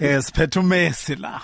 eh 0.00 0.22
siphethe 0.22 0.58
uMessi 0.60 1.14
la 1.16 1.40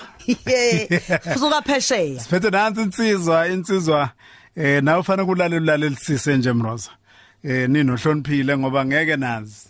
Fusuka 1.33 1.63
phesheya. 1.63 2.21
siphethe 2.21 2.51
nansi 2.51 2.81
insizwa 2.83 3.49
insizwa 3.49 4.11
eh 4.57 4.83
nawe 4.83 5.01
ufana 5.01 5.25
kulalela 5.25 5.57
ulalelisise 5.63 6.37
nje 6.37 6.53
Mroza 6.53 6.91
eh 7.45 7.69
nini 7.69 7.91
ohloniphile 7.91 8.59
ngoba 8.59 8.85
ngeke 8.85 9.17
nazi 9.17 9.69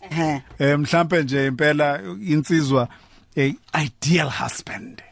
eh 0.58 0.79
mhlambe 0.79 1.22
nje 1.22 1.46
impela 1.46 2.01
insizwa 2.29 2.88
a 3.37 3.54
ideal 3.85 4.30
husband 4.30 5.03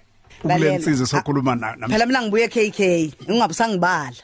Lalela. 0.44 0.56
ukulensizwe 0.66 1.06
sokhuluma 1.06 1.54
na 1.54 1.76
na- 1.76 1.88
Phela 1.88 2.06
mina 2.06 2.22
ngibuye 2.22 2.48
KK, 2.48 2.80
ngingabusangibala. 3.30 4.16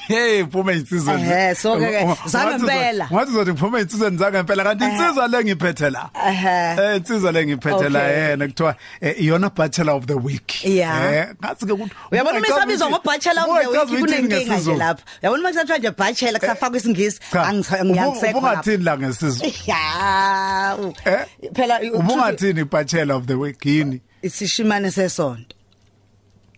hey 0.08 0.44
phuma 0.44 0.72
insizwe 0.72 1.14
Ehhe, 1.14 1.54
so 1.54 1.76
ke- 1.78 2.16
zame 2.26 2.54
impela. 2.56 3.08
ngathi 3.12 3.30
uzothi 3.30 3.52
phuma 3.58 3.80
insizwe 3.80 4.10
nizaka 4.10 4.38
impela 4.38 4.64
kanti 4.64 4.84
Ehhe. 4.84 4.92
insizwa 4.96 5.28
le 5.28 5.44
ngiphethe 5.44 5.90
la 5.90 6.10
Ehhe. 6.28 6.82
eh 6.82 6.96
insizwa 6.96 7.32
le 7.32 7.46
ngiphethe 7.46 7.88
la 7.88 8.00
Okay. 8.00 8.18
yena 8.30 8.46
kuthiwa 8.48 8.74
eh, 9.00 9.14
iyona 9.22 9.50
bachelor 9.50 9.94
of 9.96 10.06
the 10.06 10.14
week 10.14 10.64
Yeah. 10.64 11.14
eh 11.14 11.26
ngathi 11.44 11.66
ke 11.66 11.72
ukuthi 11.72 11.94
Uyabona 12.12 12.38
uma 12.38 12.38
ungachaza 12.38 12.58
isabizwa 12.60 12.88
ukuthi- 12.88 12.90
ngobachelor 12.90 13.44
of 13.44 13.46
the 13.46 13.50
ungachaza 13.68 13.80
week 13.80 13.88
ukuthi 13.88 14.00
kunenkinga 14.00 14.36
nje 14.36 14.46
ngesiZulu. 14.50 14.78
lapha. 14.78 15.02
Uyabona 15.22 15.40
uma 15.42 15.48
kusathiwa 15.50 15.78
nje 15.78 15.90
bachelor 15.90 16.40
kusafakwa 16.40 16.76
isingisi 16.78 17.20
Cha, 17.32 17.42
angisa- 17.42 17.80
ubu- 17.82 17.90
ngiyangisekho. 17.90 18.38
ubungathini 18.38 18.84
la 18.84 18.98
ngesizwe 18.98 19.52
Ya. 19.66 20.78
Eh? 21.04 21.26
Phela 21.54 21.80
ubungathini 21.94 22.64
bachelor 22.64 23.16
of 23.16 23.26
the 23.26 23.34
week 23.34 23.66
yini 23.66 24.00
isishimane 24.22 24.90
sesonto. 24.90 25.56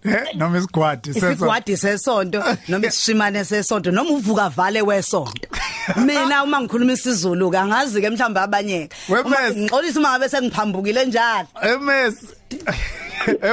Eh 0.05 0.34
noma 0.34 0.59
isigwadi 0.59 1.12
senza 1.15 1.33
Isigwadi 1.33 1.77
sesonto 1.77 2.42
noma 2.69 2.87
isishimane 2.87 3.45
sesonto 3.45 3.91
noma 3.91 4.11
uvuka 4.11 4.48
vale 4.48 4.83
wesonto. 4.83 5.48
Mina 5.97 6.42
uma 6.45 6.61
ngikhuluma 6.61 6.92
isiZulu 6.92 7.51
ke 7.51 7.59
angazi 7.59 8.01
ke 8.01 8.11
mhlawumbe 8.11 8.41
abanye. 8.41 8.88
Wemesi. 9.09 9.61
Ngixolisa 9.61 9.98
uma 10.01 10.09
ngabe 10.11 10.28
sengiphambukile 10.28 11.06
njalo. 11.06 11.48
ms 11.80 12.15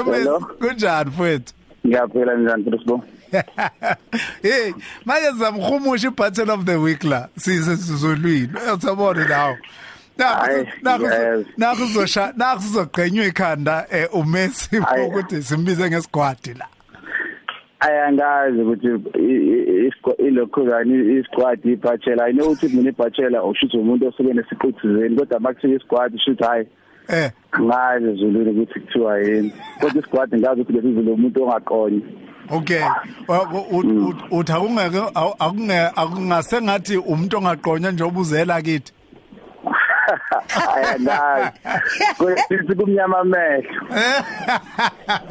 ms 0.06 0.16
Hello? 0.16 0.40
kunjani 0.60 1.10
mfowethu 1.10 1.54
ngiyaphila 1.88 2.36
njani 2.36 2.64
Chrisbo 2.64 3.04
hey 4.42 4.74
manje 5.06 5.32
zamhumusha 5.40 6.08
ibachelor 6.08 6.60
of 6.60 6.66
the 6.66 6.76
week 6.76 7.04
la 7.04 7.30
sisizolwini 7.38 8.50
uyabona 8.84 9.28
lawo 9.28 9.50
Hayi, 9.50 9.58
yes. 9.58 9.68
Nakho 11.58 11.84
uzosha 11.84 12.34
nakho 12.38 12.60
uzogqenywa 12.60 13.26
ikhanda 13.26 13.86
eh 13.92 14.08
uMessi 14.14 14.78
ukuthi 15.06 15.44
simbize 15.44 15.90
ngesigwadi 15.90 16.54
la. 16.54 16.68
Ayangazi 17.80 18.62
ukuthi 18.62 18.88
ilokhuzani 20.18 21.20
isquad 21.20 21.66
ibhachela 21.66 22.30
i 22.30 22.34
know 22.34 22.52
ukuthi 22.52 22.76
mina 22.76 22.90
ibhachela 22.90 23.44
ushuthi 23.44 23.78
umuntu 23.78 24.08
osuke 24.08 24.34
nesiqithizeni 24.34 25.16
kodwa 25.16 25.40
makufika 25.40 25.76
isquad 25.76 26.16
ushuthi 26.16 26.44
hayi 26.44 26.66
eh. 27.08 27.32
ngazi 27.62 28.10
ezulwini 28.10 28.52
ukuthi 28.52 28.80
kuthiwa 28.80 29.20
yini. 29.20 29.54
Kodwa 29.82 30.02
isquad 30.04 30.36
ngazi 30.40 30.62
ukuthi 30.62 30.78
lesizulu 30.78 31.14
umuntu 31.14 31.44
ongaqonyi 31.44 32.02
okay. 32.52 32.84
Uthi 34.32 34.52
akungeke 34.52 35.02
akunge 35.40 35.80
akungase 35.96 36.62
ngathi 36.62 36.98
umuntu 36.98 37.38
ongaqonya 37.38 37.92
nje 37.92 38.04
obuzela 38.04 38.62
kithi. 38.62 38.94
Ayangazi 40.76 41.52
kwesithi 42.18 42.76
kumnyama 42.76 43.18
amehlo 43.20 43.70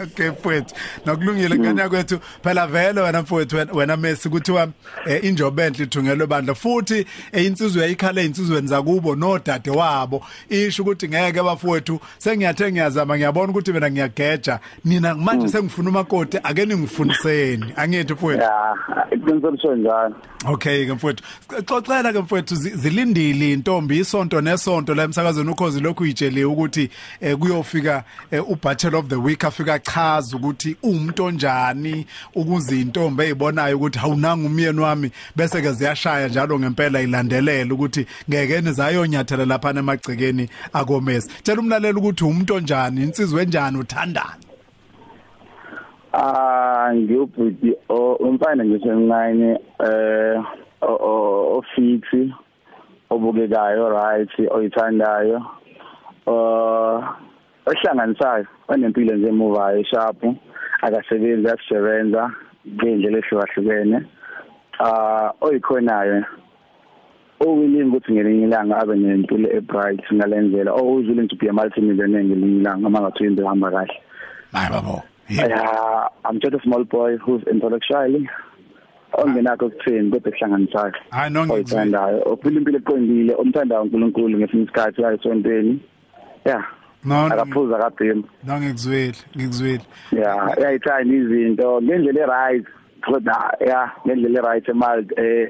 okay 0.02 0.28
mfowethu 0.30 0.74
nokulungile 1.06 1.58
ngane 1.58 1.88
kwethu. 1.88 2.18
Phela 2.42 2.66
vele 2.66 3.00
wena 3.00 3.22
mfowethu 3.22 3.56
wena- 3.56 3.72
wena 3.72 3.96
Messi 3.96 4.28
kuthiwa 4.28 4.68
eh, 5.06 5.24
injobe 5.24 5.66
enhle 5.66 5.84
ithungelwe 5.84 6.26
bandla. 6.26 6.54
Futhi 6.54 7.06
eh, 7.32 7.44
insizwe 7.46 7.82
yayikhala 7.82 8.22
insizweni 8.22 8.68
zakubo 8.68 9.16
nodade 9.16 9.70
wabo. 9.70 10.24
Isho 10.48 10.82
ukuthi 10.82 11.08
ngeke 11.08 11.42
bafowethu 11.42 12.00
sengiyathe 12.18 12.72
ngiyazama 12.72 13.16
ngiyabona 13.16 13.50
ukuthi 13.50 13.72
mina 13.72 13.90
ngiyageja. 13.90 14.58
Nina 14.84 15.14
manje 15.14 15.48
sengifuna 15.48 15.90
umakoti 15.90 16.38
ake 16.42 16.66
ningifundiseni 16.66 17.72
angithi 17.76 18.12
mfowethu. 18.12 18.42
Ya 18.42 18.74
iqiniselo 19.10 19.50
lisho 19.50 19.74
njalo. 19.76 20.14
Okay 20.46 20.86
ke 20.86 20.92
mfowethu. 20.92 21.24
Xoxela 21.66 22.12
ke 22.12 22.18
mfowethu 22.20 22.54
zi- 22.54 22.70
zilindile 22.76 23.52
intombi 23.52 23.98
isonto 23.98 24.40
nesonto 24.68 24.94
la 24.94 25.02
emsakazweni 25.02 25.50
ukhozi 25.50 25.80
lokhu 25.80 26.02
uyitshele 26.02 26.44
ukuthi 26.44 26.90
eh, 27.20 27.36
kuyofika 27.36 28.04
eh, 28.30 28.50
ubachelor 28.50 29.00
of 29.00 29.06
the 29.08 29.16
week 29.16 29.44
afika 29.44 29.78
chaza 29.78 30.36
ukuthi 30.36 30.76
umuntu 30.82 31.24
onjani 31.24 32.06
ukuze 32.34 32.80
intombi 32.80 33.22
ezibonayo 33.22 33.76
ukuthi 33.76 33.98
awunanga 33.98 34.46
umyeni 34.46 34.80
wami 34.80 35.10
bese 35.36 35.62
ke 35.62 35.72
ziyashaya 35.72 36.28
njalo 36.28 36.58
ngempela 36.58 37.00
ilandelela 37.00 37.74
ukuthi 37.74 38.06
ngeke 38.30 38.60
nizayonyathela 38.60 39.44
lapha 39.44 39.70
emagcekeni 39.70 40.48
akomesi. 40.72 41.28
Tshela 41.42 41.60
umlaleli 41.60 41.98
ukuthi 41.98 42.24
umuntu 42.24 42.54
onjani 42.54 43.02
insizwe 43.02 43.42
enjani 43.42 43.78
uthandani? 43.78 44.44
Ah 46.12 46.90
ngiyubhuti 46.94 47.74
umfana 48.20 48.64
nje 48.64 48.78
semncane 48.84 49.58
eh 49.80 50.42
o- 50.80 50.98
o- 51.00 51.58
ofix 51.58 52.02
obukekayo 53.18 53.90
right 53.90 54.32
oyithandayo 54.54 55.38
uh 56.26 56.98
ohlanganisayo 57.66 58.46
onempilo 58.68 59.16
nje 59.16 59.28
emuvayo 59.28 59.84
sharp 59.84 60.20
akasebenzi 60.86 61.48
asisebenza 61.48 62.30
ngendlela 62.74 63.18
ehlukahlukene 63.18 63.98
ah 64.80 65.30
oyikhonayo 65.40 66.24
owilling 67.40 67.90
ukuthi 67.90 68.12
ngelinye 68.12 68.44
ilanga 68.46 68.78
abe 68.78 68.94
nempilo 68.96 69.48
ebright 69.58 70.02
ngalendlela 70.12 70.72
oh 70.72 71.00
is 71.00 71.08
willing 71.08 71.28
to 71.28 71.36
be 71.36 71.48
a 71.48 71.52
multi-millionaire 71.52 72.24
ngelinye 72.24 72.60
ilanga 72.60 72.86
uma 72.88 73.00
ngathi 73.00 73.24
into 73.24 73.42
ihamba 73.42 73.70
kahle. 73.70 73.94
Hayi 74.52 74.70
babo. 74.70 75.02
Yeah, 75.28 76.08
I'm 76.24 76.40
just 76.40 76.54
a 76.54 76.60
small 76.64 76.84
boy 76.84 77.18
who's 77.18 77.42
intellectually 77.52 78.28
ongenakho 79.12 79.66
ukuthini 79.66 80.10
kodwa 80.10 80.32
kuhlanganisayo. 80.32 80.92
hayi 81.10 81.30
nongizwe 81.32 81.56
Oyithandayo, 81.56 82.22
ophila 82.26 82.58
impilo 82.58 82.78
eqondile, 82.78 83.34
omthandayo 83.34 83.82
uNkulunkulu 83.82 84.38
ngesinye 84.38 84.62
isikhathi 84.62 85.04
ayisontweni. 85.04 85.80
Yeah, 86.46 86.64
no 87.04 87.26
akaphuza 87.26 87.78
kabhemu. 87.78 88.24
ngikuzweli 88.46 89.18
ngikuzweli 89.36 89.84
Yeah, 90.12 90.58
uyayithanda 90.58 91.14
izinto 91.14 91.82
ngendlela 91.82 92.20
eright. 92.22 92.66
Kodwa 93.04 93.54
yeah, 93.60 93.92
ngendlela 94.06 94.38
eright 94.38 94.68
emal 94.68 95.04
eh 95.16 95.48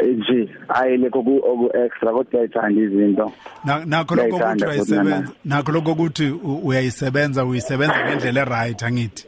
nje 0.00 0.48
ayile 0.68 1.10
koku 1.10 1.36
oku 1.44 1.76
extra 1.76 2.12
kodwa 2.12 2.32
uyayithanda 2.32 2.80
izinto. 2.80 3.32
Na- 3.64 3.84
nakho 3.84 4.14
lokho 4.14 4.36
ukuthi 4.36 4.44
Ngiyayithanda 4.44 4.66
futhi 4.66 4.92
uyayisebenza 4.92 5.20
nana. 5.20 5.30
nakho 5.44 5.72
lokho 5.72 5.92
ukuthi 5.92 6.30
u- 6.30 6.60
uyayisebenza 6.66 7.44
uyisebenza 7.44 7.94
ngendlela 8.06 8.40
eright 8.42 8.82
angithi 8.82 9.26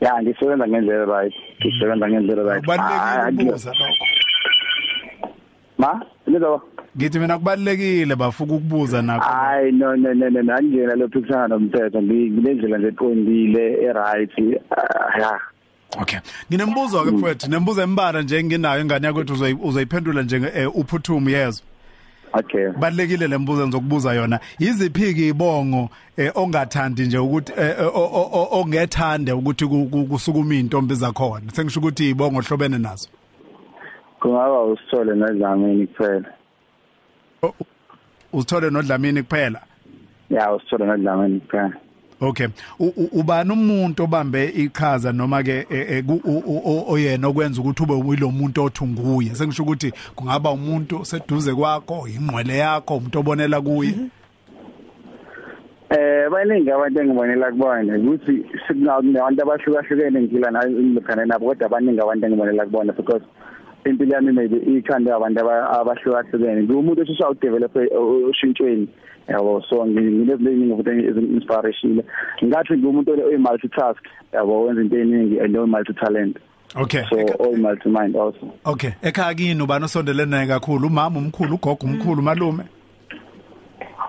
Yeah, 0.00 0.22
ngisebenza 0.22 0.68
ngendlela 0.68 1.04
right. 1.22 1.34
Ngisebenza 1.66 2.08
ngendlela 2.08 2.42
right. 2.42 2.60
kubalekile 2.60 2.98
Ah, 3.00 3.30
Ma, 5.78 6.00
ngizwa 6.30 6.60
ngithi 6.96 7.18
mina 7.18 7.38
kubalekile 7.38 8.16
bafuka 8.16 8.54
ukubuza 8.54 9.02
nakho. 9.02 9.24
Hayi 9.30 9.72
no 9.72 9.96
no 9.96 10.14
no 10.14 10.30
no 10.30 10.54
anjena 10.54 10.94
lo 10.94 11.08
phikisana 11.08 11.48
nomthetho. 11.48 12.02
Nginendlela 12.02 12.78
nje 12.78 12.88
eqondile 12.88 13.72
eright 13.82 14.60
ah, 14.70 15.18
ya. 15.20 15.40
Okay. 16.00 16.18
Nginembuzo 16.50 17.04
ke 17.04 17.10
mfowethu 17.10 17.50
nembuzo 17.50 17.82
embala 17.82 18.22
nje 18.22 18.44
nginayo 18.44 18.80
ingane 18.80 19.08
uzoyi- 19.34 19.58
uzoyiphendula 19.62 20.22
nje 20.22 20.50
eh, 20.54 20.76
uphuthuma 20.76 21.30
yezo 21.30 21.62
okay. 22.34 22.68
Balekile 22.80 23.26
lembuzo 23.28 23.62
engizokubuza 23.62 24.12
yona. 24.14 24.40
Yiziphi 24.58 25.14
ke 25.14 25.28
ibongo 25.28 25.90
eh, 26.16 26.32
ongathandi 26.34 27.02
nje 27.06 27.18
ukuthi 27.18 27.52
eh, 27.56 27.74
eh, 27.80 27.86
o- 27.86 28.10
o- 28.12 28.30
o- 28.32 28.60
ongethande 28.60 29.32
ukuthi 29.32 29.66
ku- 29.66 29.86
ku- 29.90 30.04
kusukuma 30.06 30.54
intombi 30.54 30.94
zakhona? 30.94 31.50
Sengisho 31.52 31.80
ukuthi 31.80 32.10
ibongo 32.10 32.40
hlobene 32.40 32.78
nazo. 32.78 33.08
Kungaba 34.20 34.62
usithole 34.62 35.14
nezamini 35.14 35.86
kuphela. 35.86 36.28
O- 37.42 37.54
uzithole 38.32 38.70
nodlamini 38.70 39.22
kuphela? 39.22 39.60
Ya 40.30 40.52
usithole 40.52 40.86
nezamini 40.86 41.40
kuphela. 41.40 41.72
Okay. 42.22 42.46
Ubani 43.12 43.50
umuntu 43.52 44.04
obambe 44.04 44.48
iqhaza 44.54 45.12
noma 45.12 45.42
ke 45.42 45.66
u- 46.08 46.62
o- 46.64 46.84
oyena 46.92 47.28
okwenza 47.28 47.60
ukuthi 47.60 47.82
ube 47.82 47.94
uyilomuntu 47.94 48.62
othi 48.64 48.84
nguye. 48.84 49.34
Sengisho 49.34 49.62
ukuthi 49.62 49.92
kungaba 50.14 50.50
umuntu 50.52 51.04
seduze 51.04 51.52
kwakho, 51.54 52.06
ingqwele 52.08 52.58
yakho, 52.58 52.96
umuntu 52.96 53.18
obonela 53.18 53.60
kuye. 53.60 53.94
eh 55.90 56.30
baningi 56.30 56.70
abantu 56.70 57.00
engibonela 57.00 57.50
kubona 57.52 57.98
ukuthi 57.98 58.46
sikunabantu 58.66 59.42
abahlukahlukene 59.42 60.22
ngila 60.22 60.48
ngilokhana 60.68 61.26
nabo 61.26 61.46
kodwa 61.46 61.68
baningi 61.68 62.00
abantu 62.00 62.26
engibonela 62.26 62.64
kubona 62.64 62.92
because 62.96 63.22
impilo 63.84 64.14
yami 64.14 64.32
maybe 64.32 64.56
ikhanda 64.78 65.16
abantu 65.16 65.40
aba- 65.40 65.70
abahlukahlukene 65.80 66.62
ngumuntu 66.62 67.02
oshesha 67.02 67.28
udevelop 67.30 67.76
oshintshweni 68.30 68.88
yabo 69.28 69.62
so 69.68 69.86
ngineziningi 69.86 70.76
futhi 70.76 70.90
inspiration 71.36 72.02
ngathi 72.44 72.74
ngumuntu 72.78 73.12
oyi 73.12 73.38
multitask 73.38 74.02
yabo 74.32 74.64
wenza 74.64 74.82
into 74.82 74.96
eningi 74.98 75.40
and 75.40 75.56
oyi 75.56 75.66
multi 75.66 75.92
talent 75.94 76.36
Okay. 76.74 77.02
so 77.10 77.16
oyi 77.38 77.56
multi 77.56 77.88
mind 77.88 78.16
also 78.16 78.46
Okay. 78.64 78.90
Ekhaya 79.02 79.34
kini 79.34 79.62
ubani 79.62 79.84
osondelene 79.84 80.30
naye 80.30 80.46
kakhulu? 80.46 80.86
Umama 80.86 81.18
umkhulu, 81.18 81.54
ugogo 81.54 81.86
umkhulu, 81.86 82.22
malume. 82.22 82.64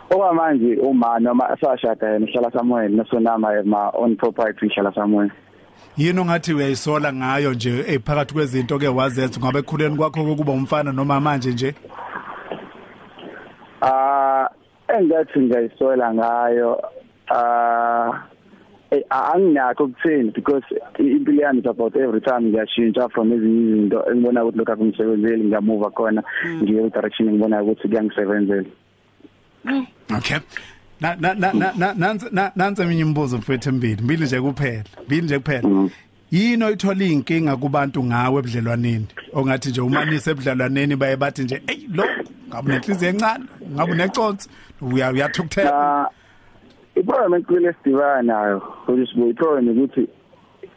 okwamanje 0.10 0.75
uma 0.75 1.20
noma 1.20 1.50
asashada 1.50 2.08
yena 2.10 2.28
ihlala 2.28 2.52
somewhere 2.52 2.90
nasonama 2.90 3.64
ma 3.66 3.90
on 3.94 4.16
property 4.16 4.66
ihlala 4.68 4.94
somewhere 4.96 5.31
yini 5.97 6.19
ongathi 6.19 6.53
uyayisola 6.53 7.13
ngayo 7.13 7.53
nje 7.53 7.83
ephakathi 7.88 8.33
kwezinto 8.33 8.80
ke 8.80 8.88
wazethu? 8.88 9.39
Ngabe 9.39 9.59
ekhuleni 9.59 9.95
kwakho 9.97 10.24
ukuba 10.31 10.51
umfana 10.51 10.91
noma 10.91 11.19
manje 11.19 11.51
nje? 11.51 11.75
Ah 13.81 14.47
engathi 14.88 15.39
ngiyayisola 15.39 16.13
ngayo 16.13 16.81
ah 17.30 18.12
eh, 18.91 19.01
anginakho 19.09 19.83
ukuthini? 19.83 20.31
Because 20.31 20.63
i- 21.00 21.03
impilo 21.18 21.41
yami 21.41 21.59
is 21.59 21.65
about 21.65 21.95
every 21.95 22.21
time 22.21 22.41
ngiyashintsha 22.51 23.09
from 23.12 23.31
ezinye 23.33 23.71
izinto 23.75 24.06
engibona 24.12 24.44
ukuthi 24.44 24.57
lokho 24.57 24.71
akungisebenzeli 24.74 25.44
ngiyamuva 25.44 25.89
khona 25.91 26.24
ngiye 26.62 26.89
direction 26.89 27.29
engibona 27.29 27.63
ukuthi 27.63 27.88
kuyangisebenzela. 27.88 28.65
Okay. 30.18 30.38
Na 31.03 31.15
na 31.19 31.33
na 31.33 31.53
na- 31.53 31.73
na 31.77 31.94
nansi 31.94 32.25
na- 32.31 32.51
nansi 32.55 32.81
eminye 32.81 33.01
imibuzo 33.01 33.38
mfethu 33.38 33.69
embili. 33.69 34.01
Mbili 34.01 34.25
nje 34.25 34.41
kuphela. 34.41 34.83
Mbili 35.05 35.21
nje 35.21 35.39
kuphela. 35.39 35.89
Yini 36.31 36.63
oyithola 36.63 37.05
inkinga 37.05 37.57
kubantu 37.57 38.03
ngawe 38.03 38.39
ebudlelwaneni? 38.39 39.07
Ongathi 39.33 39.69
nje 39.69 39.81
umanise 39.81 40.31
ebudlelwaneni 40.31 40.95
baye 40.95 41.15
bathi 41.15 41.44
nje 41.44 41.61
hey 41.67 41.88
lo 41.94 42.05
ngabe 42.50 42.71
nenhliziyo 42.71 43.09
encane 43.11 43.45
ngabe 43.73 43.91
uneconsi 43.91 44.50
uya 44.81 45.11
uyathukuthela. 45.11 45.71
Ah 45.73 46.07
iproblem 46.95 47.33
enkulu 47.33 47.67
esidibana 47.69 48.21
nayo 48.21 48.61
ukuthi 48.88 49.29
iproblem 49.29 49.69
ukuthi 49.69 50.07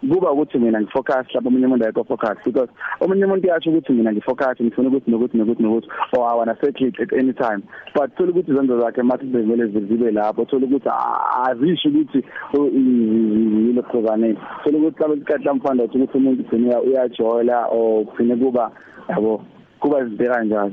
kuba 0.01 0.33
ukuthi 0.33 0.59
mina 0.59 0.81
ngifocus 0.81 1.35
lapho 1.35 1.49
omunye 1.49 1.67
umuntu 1.67 1.85
ayekho 1.85 2.05
focus 2.05 2.39
because 2.45 2.71
omunye 3.01 3.25
umuntu 3.25 3.49
yasho 3.49 3.71
ukuthi 3.71 3.93
mina 3.93 4.13
ngifocus 4.13 4.61
ngifuna 4.61 4.89
ukuthi 4.89 5.11
nokuthi 5.11 5.37
nokuthi 5.39 5.63
nokuthi 5.63 5.89
or 6.17 6.29
I 6.29 6.35
wanna 6.35 6.57
settle 6.61 6.89
it 6.89 7.01
at 7.01 7.13
any 7.13 7.33
time. 7.33 7.63
But 7.95 8.17
thola 8.17 8.31
ukuthi 8.31 8.51
izenzo 8.53 8.81
zakhe 8.81 9.03
mathi 9.03 9.27
zivele 9.27 9.67
zibe 9.67 10.11
lapho 10.11 10.45
thola 10.45 10.67
ukuthi 10.67 10.89
ah, 10.89 11.49
azisho 11.51 11.89
ukuthi 11.89 12.23
oh, 12.55 12.67
i- 12.67 13.67
yilo 13.67 13.83
khozane 13.83 14.37
thola 14.65 14.79
ukuthi 14.79 15.01
lapho 15.01 15.15
isikhathi 15.15 15.45
lamfanda 15.45 15.85
ukuthi 15.85 16.19
umuntu 16.19 16.43
ugcina 16.43 16.81
uyajola 16.81 17.67
or 17.71 18.01
ugcine 18.03 18.37
kuba 18.37 18.71
yabo 19.09 19.43
kuba 19.81 20.01
izinto 20.01 20.25
kanjalo 20.25 20.73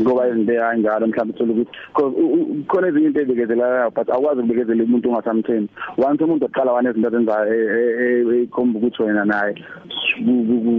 ngoba 0.00 0.28
izinto 0.28 0.52
kanjalo 0.52 1.06
mhlawumbe 1.06 1.34
uthola 1.34 1.52
ukuthi 1.52 1.70
because 1.92 2.14
khona 2.68 2.88
ezinye 2.88 3.06
into 3.06 3.20
ezibekezelayo 3.20 3.90
but 3.90 4.08
awukwazi 4.10 4.40
ukubekezela 4.40 4.84
umuntu 4.84 5.08
ongasamthembi. 5.08 5.68
Once 5.98 6.24
umuntu 6.24 6.44
oqala 6.46 6.72
wane 6.72 6.90
izinto 6.90 7.08
azenzayo 7.08 8.42
ekhomba 8.42 8.78
ukuthi 8.78 9.02
wena 9.02 9.24
naye 9.24 9.54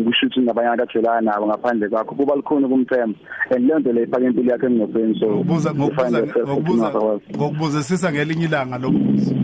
kushuthi 0.05 0.39
nabanye 0.41 0.67
abantu 0.67 0.83
akudlelana 0.83 1.21
nabo 1.21 1.47
ngaphandle 1.47 1.89
kwakho 1.89 2.15
kuba 2.15 2.35
lukhona 2.35 2.67
ukumthemba. 2.67 3.17
And 3.51 3.65
leyo 3.67 3.79
nto 3.79 3.91
leyo 3.93 4.07
ifaka 4.07 4.25
impilo 4.25 4.51
yakhe 4.51 4.65
emngcobeni 4.65 5.19
so 5.19 5.25
ngokubuza 5.27 5.69
you 5.69 5.75
find 5.75 5.95
ngokubuza 5.95 6.17
yourself 6.19 6.47
ngokubuza 6.49 6.87
ungakwazi. 6.89 7.23
ngokubuzisisa 7.37 8.11
ngelinye 8.11 8.45
ilanga 8.45 8.77
lokubuza 8.77 9.35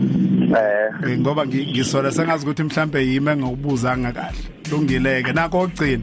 eh. 0.50 1.10
Eh, 1.12 1.18
ngoba 1.20 1.44
ngi- 1.46 1.70
ngisola 1.70 2.10
sengazi 2.10 2.44
ukuthi 2.46 2.62
mhlambe 2.62 3.06
yimi 3.06 3.30
engokubuzanga 3.30 4.12
kahle 4.12 4.38
lungileke. 4.70 5.32
Nako 5.32 5.58
ogcina 5.58 6.02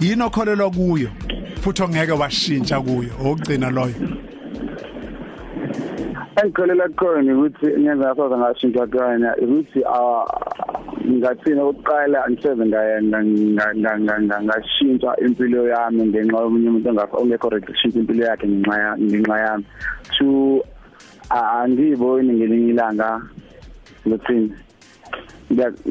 yini 0.00 0.22
okholelwa 0.22 0.70
kuyo? 0.70 1.08
Futhi 1.66 1.82
ongeke 1.82 2.12
washintsha 2.12 2.80
kuyo 2.80 3.10
okugcina 3.24 3.70
loyo. 3.70 3.94
Engikholela 6.38 6.88
khona 6.94 7.32
ukuthi 7.34 7.66
ngenza 7.66 8.04
ngasoza 8.06 8.38
ngashintsha 8.38 8.86
kuyona 8.86 9.36
ukuthi 9.42 9.80
ah, 9.84 10.24
ngathina 11.10 11.64
ukuqala 11.66 12.24
angiseve 12.24 12.66
ngashintsha 14.44 15.10
impilo 15.26 15.66
yami 15.68 16.06
ngenxa 16.06 16.38
yomunye 16.38 16.68
umuntu 16.68 16.88
ongakho 16.90 17.16
ongekho 17.22 17.48
ready 17.50 17.66
ukushintsha 17.66 17.98
impilo 17.98 18.24
yakhe 18.26 18.46
ngenxa 18.48 18.78
ya- 18.78 18.98
ngenxa 18.98 19.38
yami. 19.38 19.64
To 20.18 20.62
ah, 21.30 21.62
angiyiboni 21.62 22.32
ngelinye 22.32 22.70
ilanga 22.70 23.20
lothini 24.06 24.52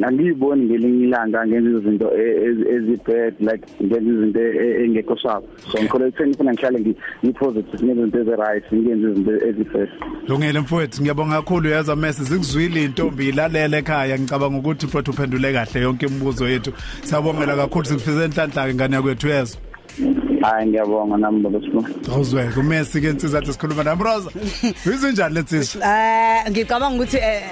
angiyiboni 0.08 0.66
ngelinye 0.66 1.04
ilanga 1.08 1.48
ngenza 1.48 1.80
izinto 1.80 2.08
e- 2.18 2.38
ezi- 2.48 2.68
ezi-bad 2.76 3.34
like 3.40 3.66
ngenza 3.84 4.12
izinto 4.12 4.40
e- 4.40 4.58
e- 4.58 4.86
engekho 4.86 5.16
sharp. 5.18 5.44
So 5.72 5.80
ngikholela 5.80 6.08
ekutheni 6.10 6.34
funa 6.38 6.52
ngihlale 6.54 6.80
ngi- 6.80 6.96
ngi-positive 7.24 7.84
ngenza 7.84 8.02
izinto 8.02 8.20
ezi-right 8.20 8.64
ngenza 8.74 9.08
izinto 9.10 9.32
ezi-bad 9.48 9.90
lungile 10.28 10.60
mfowethu 10.60 11.02
ngiyabonga 11.02 11.36
kakhulu 11.36 11.70
yaza 11.70 11.96
messe 11.96 12.24
zikuzwile 12.24 12.84
intombi 12.84 13.30
ilalela 13.30 13.78
ekhaya. 13.78 14.20
Ngicabanga 14.20 14.58
ukuthi 14.58 14.86
mfowethu 14.86 15.12
uphendule 15.12 15.54
kahle 15.54 15.82
yonke 15.82 16.06
imibuzo 16.06 16.48
yethu. 16.48 16.72
Siyabongela 17.04 17.56
kakhulu 17.56 17.86
sikufisa 17.86 18.24
enhlanhla 18.24 18.70
ingane 18.70 18.96
yakwethu 18.96 19.28
yezo 19.28 19.58
hayi 20.42 20.68
ngiyabonga 20.70 21.18
nami 21.18 21.40
baba 21.42 21.60
sibu 21.62 21.86
awuzwe 22.14 22.44
kumesi 22.54 23.02
ke 23.02 23.10
insizwa 23.10 23.40
athi 23.40 23.54
sikhuluma 23.54 23.84
namroza 23.84 24.30
izinjani 24.94 25.36
letsizwe 25.36 25.82
Eh 25.86 26.52
ngicabanga 26.52 26.96
ukuthi 26.96 27.18
eh 27.18 27.44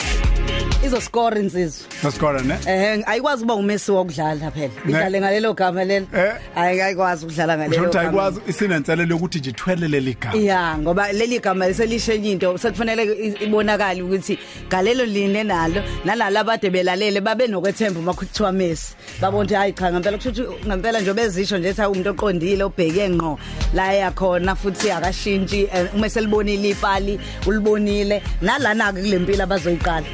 izoscore 0.86 1.40
insizwa. 1.42 1.88
nasikora 2.04 2.42
ne 2.42 2.56
Eh 2.68 3.04
ayikwazi 3.06 3.44
ukuba 3.44 3.56
uMessi 3.56 3.92
wokudlala 3.92 4.52
phela. 4.52 4.74
Ne. 4.86 4.92
Idlale 4.92 5.20
ngalelo 5.22 5.54
gama 5.54 5.84
lelo. 5.86 6.08
Eh. 6.14 6.34
Ayikwazi 6.56 7.26
ukudlala 7.26 7.58
ngalelo 7.58 7.70
Kusho 7.70 7.82
ukuthi 7.82 7.98
gama. 7.98 8.10
ayikwazi 8.10 8.40
isinenselelo 8.48 9.16
ukuthi 9.16 9.40
nje 9.40 9.50
ithwele 9.50 9.88
leli 9.88 10.14
gama 10.20 10.38
Yeah 10.38 10.78
ngoba 10.80 11.12
leli 11.12 11.40
gama 11.40 11.68
liselishenye 11.68 12.32
into 12.32 12.58
sekufanele 12.58 13.04
i- 13.04 13.44
ibonakala 13.46 14.04
ukuthi 14.04 14.38
galelo 14.70 15.06
line 15.06 15.44
nalo 15.44 15.82
nalala 16.06 16.40
abade 16.40 16.70
belalele 16.70 17.22
babe 17.22 17.48
nokwethemba 17.48 18.00
uma 18.00 18.14
kuthiwa 18.14 18.52
Messi 18.52 18.96
babona 19.22 19.44
ukuthi 19.44 19.56
hayi 19.56 19.74
cha 19.74 19.92
ngempela 19.92 20.18
kusho 20.18 20.30
ukuthi 20.30 20.68
ngempela 20.68 21.02
nje 21.02 21.14
bezisho 21.14 21.58
nje 21.58 21.70
ethi 21.70 21.82
umuntu 21.82 22.10
oqondile 22.10 22.64
obheke 22.64 23.10
ngqo 23.10 23.40
la 23.74 23.94
yakhona 23.94 24.56
futhi 24.56 24.92
akashintshi 24.92 25.70
eh, 25.74 25.88
uma 25.96 26.10
selibonile 26.10 26.70
ipali 26.70 27.20
ulibonile 27.48 28.22
nalana 28.42 28.92
ke 28.94 29.02
kulempilo 29.02 29.44
abazoyiqala 29.44 30.06